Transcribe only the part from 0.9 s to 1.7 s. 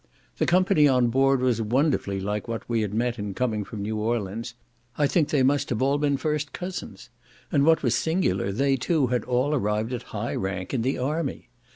board was